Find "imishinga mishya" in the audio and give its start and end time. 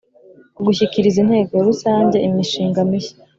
2.27-3.15